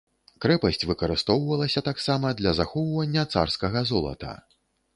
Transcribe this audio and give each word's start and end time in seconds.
Крэпасць 0.45 0.85
выкарыстоўвалася 0.91 1.83
таксама 1.89 2.33
для 2.41 2.55
захоўвання 2.63 3.29
царскага 3.35 3.85
золата. 3.95 4.31